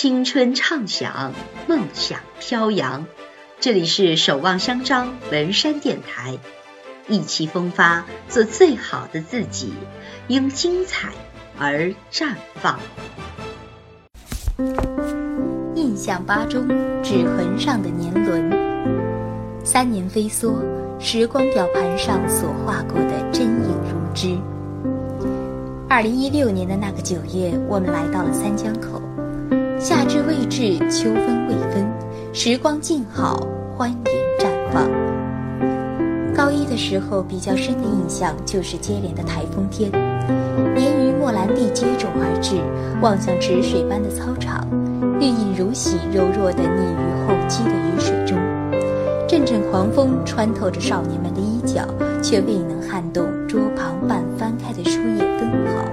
[0.00, 1.32] 青春畅想，
[1.66, 3.04] 梦想飘扬。
[3.58, 6.38] 这里是守望相张文山电台，
[7.08, 9.72] 意气风发，做最好的自己，
[10.28, 11.08] 因精彩
[11.58, 12.78] 而绽放。
[15.74, 16.68] 印象吧中
[17.02, 18.52] 指痕上的年轮，
[19.64, 20.60] 三年飞梭，
[21.00, 24.38] 时光表盘上所画过的真影如织。
[25.88, 29.02] 二零一六年的那个九月，我们来到了三江口。
[30.60, 31.86] 是，秋分未分，
[32.32, 34.90] 时光静好，欢颜绽放。
[36.34, 39.88] 高一的时候，比较深的印象就是接连的台风天，
[40.74, 42.56] 年鱼莫兰蒂接踵而至，
[43.00, 44.66] 望向止水般的操场，
[45.20, 48.36] 绿影如洗，柔弱的溺于厚积的雨水中。
[49.28, 51.86] 阵阵狂风穿透着少年们的衣角，
[52.20, 55.84] 却未能撼动桌旁半翻开的书页分毫。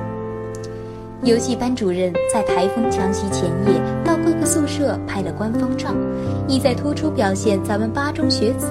[1.22, 4.15] 游戏班主任在台风强袭前夜到
[4.86, 5.90] 各拍了官方照，
[6.48, 8.68] 意在突出表现咱们八中学子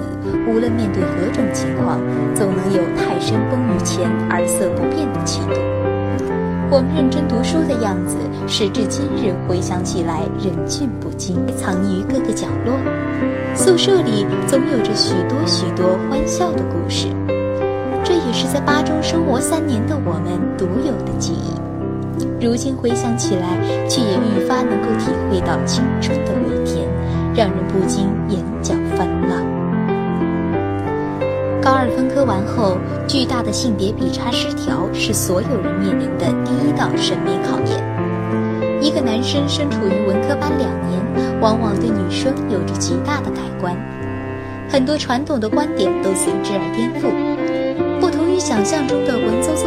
[0.47, 1.99] 无论面对何种情况，
[2.33, 5.59] 总能有泰山崩于前而色不变的气度。
[6.71, 8.15] 我们认真读书的样子，
[8.47, 12.79] 时至今日回想起来忍俊不禁，藏匿于各个角落。
[13.53, 17.09] 宿舍里总有着许多许多欢笑的故事，
[18.05, 21.51] 这也是在八中生活三年的我们独有的记忆。
[22.39, 26.87] 如今回想起来，却也愈发能够体会到青春的微甜，
[27.35, 29.43] 让人不禁眼角泛浪。
[31.61, 37.83] 高二分科完后，巨大的性别比差失调是所有人面临的第一道审美考验。
[38.81, 41.01] 一个男生身处于文科班两年，
[41.41, 43.75] 往往对女生有着极大的改观，
[44.69, 47.09] 很多传统的观点都随之而颠覆。
[47.99, 49.64] 不同于想象中的文绉绉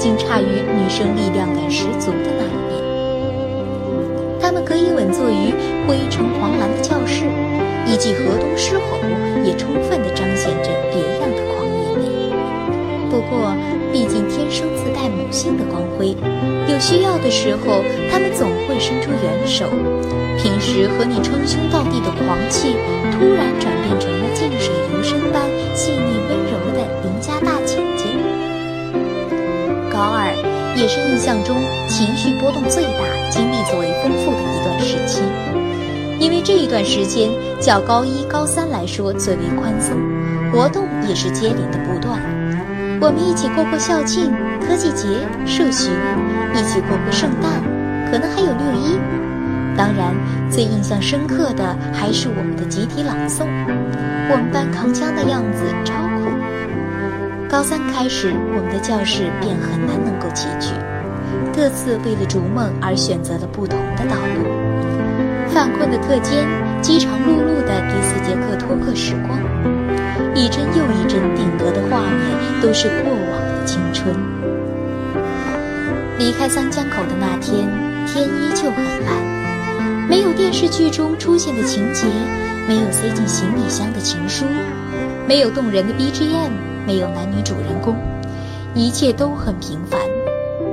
[0.00, 2.80] 竟差于女生力量感十足的那一面。
[4.40, 5.52] 她们可以稳坐于
[5.86, 7.24] 灰橙黄蓝的教室，
[7.86, 8.96] 以及河东狮吼，
[9.44, 12.08] 也充分地彰显着别样的狂野美。
[13.10, 13.54] 不过，
[13.92, 16.16] 毕竟天生自带母性的光辉，
[16.66, 19.66] 有需要的时候，她们总会伸出援手。
[20.40, 22.74] 平时和你称兄道弟的狂气，
[23.12, 25.44] 突然转变成了静水流深般
[25.74, 26.16] 细腻
[30.80, 35.20] 也是印象中情绪波动最大、经历最为丰富的一段时期，
[36.18, 37.28] 因为这一段时间
[37.60, 39.94] 较高一、高三来说最为宽松，
[40.50, 42.18] 活动也是接连的不断。
[42.98, 44.32] 我们一起过过校庆、
[44.66, 45.06] 科技节、
[45.44, 45.92] 社巡，
[46.54, 47.60] 一起过过圣诞，
[48.10, 48.98] 可能还有六一。
[49.76, 50.14] 当然，
[50.50, 53.44] 最印象深刻的还是我们的集体朗诵，
[54.30, 56.09] 我们班扛枪的样子超。
[57.50, 60.70] 高三开始，我们的教室便很难能够齐聚，
[61.52, 64.46] 各自为了逐梦而选择了不同的道路。
[65.48, 66.46] 犯困的课间，
[66.80, 69.36] 饥肠辘辘的第四节课托课时光，
[70.32, 74.14] 一帧又一帧定格的画面，都是过往的青春。
[76.20, 77.66] 离开三江口的那天，
[78.06, 82.06] 天依旧很蓝，没有电视剧中出现的情节，
[82.68, 84.44] 没有塞进行李箱的情书，
[85.26, 86.69] 没有动人的 BGM。
[86.90, 87.94] 没有男女主人公，
[88.74, 90.00] 一切都很平凡，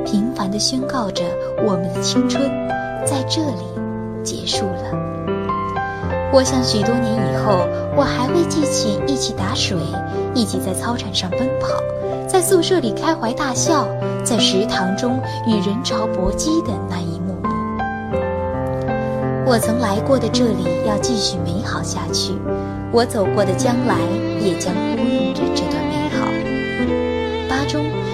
[0.04, 1.24] 平凡的宣告着
[1.64, 2.42] 我们的青春
[3.06, 3.62] 在这里
[4.24, 4.98] 结束了。
[6.34, 7.60] 我想许多年以后，
[7.96, 9.78] 我还会记起一起打水，
[10.34, 11.68] 一起在操场上奔跑，
[12.28, 13.88] 在宿舍里开怀大笑，
[14.24, 17.36] 在食堂中与人潮搏击的那一幕。
[19.46, 22.34] 我曾来过的这里要继续美好下去，
[22.92, 24.00] 我走过的将来
[24.42, 25.77] 也将呼应着这段。
[27.68, 28.07] 中